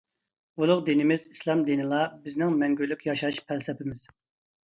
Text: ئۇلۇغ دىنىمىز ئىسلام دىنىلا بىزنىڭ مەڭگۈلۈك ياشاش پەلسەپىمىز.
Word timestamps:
ئۇلۇغ 0.61 0.79
دىنىمىز 0.85 1.25
ئىسلام 1.33 1.59
دىنىلا 1.67 1.99
بىزنىڭ 2.23 2.57
مەڭگۈلۈك 2.63 3.05
ياشاش 3.09 3.37
پەلسەپىمىز. 3.51 4.01